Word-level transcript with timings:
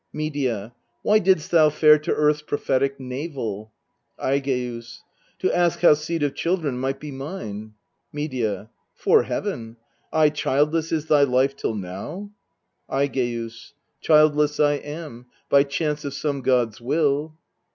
Medea. 0.11 0.73
Why 1.03 1.19
didst 1.19 1.51
thou 1.51 1.69
fare 1.69 1.99
to 1.99 2.11
earth's 2.11 2.41
prophetic 2.41 2.99
navel? 2.99 3.71
Aigeus. 4.17 5.03
To 5.37 5.53
ask 5.55 5.81
how 5.81 5.93
seed 5.93 6.23
of 6.23 6.33
children 6.33 6.79
might 6.79 6.99
be 6.99 7.11
mine. 7.11 7.75
Medea. 8.11 8.71
'Fore 8.95 9.21
Heaven! 9.21 9.77
aye 10.11 10.29
childless 10.31 10.91
is 10.91 11.05
thy 11.05 11.21
life 11.21 11.55
till 11.55 11.75
now? 11.75 12.31
Aigeus. 12.89 13.75
Childless 14.01 14.59
I 14.59 14.73
am, 14.77 15.27
by 15.51 15.61
chance 15.61 16.03
of 16.03 16.15
some 16.15 16.41
god's 16.41 16.81
will. 16.81 17.37